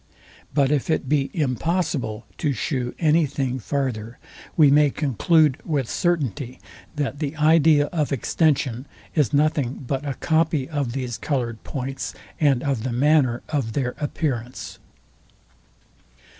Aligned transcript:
But 0.51 0.71
if 0.71 0.89
it 0.89 1.07
be 1.07 1.29
impossible 1.31 2.25
to 2.39 2.53
shew 2.53 2.95
any 2.97 3.27
thing 3.27 3.59
farther, 3.59 4.17
we 4.57 4.71
may 4.71 4.89
conclude 4.89 5.59
with 5.63 5.87
certainty, 5.87 6.59
that 6.95 7.19
the 7.19 7.35
idea 7.35 7.85
of 7.91 8.11
extension 8.11 8.87
is 9.13 9.31
nothing 9.31 9.83
but 9.85 10.03
a 10.03 10.15
copy 10.15 10.67
of 10.67 10.93
these 10.93 11.19
coloured 11.19 11.63
points, 11.63 12.15
and 12.39 12.63
of 12.63 12.81
the 12.81 12.91
manner 12.91 13.43
of 13.49 13.73
their 13.73 13.93
appearance. 13.99 14.79